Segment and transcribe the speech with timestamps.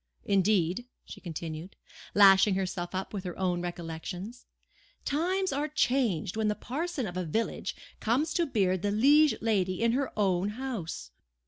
[0.25, 1.75] Indeed," she continued,
[2.15, 4.47] lashing herself up with her own recollections,
[5.05, 9.79] "times are changed when the parson of a village comes to beard the liege lady
[9.83, 11.11] in her own house.